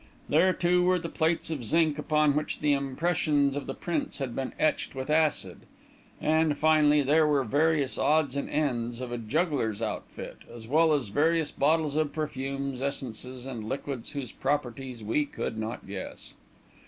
There, 0.29 0.51
too, 0.51 0.81
were 0.81 0.97
the 0.97 1.09
plates 1.09 1.51
of 1.51 1.63
zinc 1.63 1.99
upon 1.99 2.35
which 2.35 2.57
the 2.59 2.73
impressions 2.73 3.55
of 3.55 3.67
the 3.67 3.75
prints 3.75 4.17
had 4.17 4.35
been 4.35 4.55
etched 4.57 4.95
with 4.95 5.11
acid. 5.11 5.59
And, 6.19 6.57
finally, 6.57 7.03
there 7.03 7.27
were 7.27 7.43
various 7.43 7.99
odds 7.99 8.35
and 8.35 8.49
ends 8.49 8.99
of 8.99 9.11
a 9.11 9.19
juggler's 9.19 9.79
outfit, 9.79 10.37
as 10.51 10.65
well 10.67 10.93
as 10.93 11.09
various 11.09 11.51
bottles 11.51 11.95
of 11.95 12.13
perfumes, 12.13 12.81
essences, 12.81 13.45
and 13.45 13.69
liquids 13.69 14.13
whose 14.13 14.31
properties 14.31 15.03
we 15.03 15.23
could 15.27 15.59
not 15.59 15.85
guess. 15.85 16.33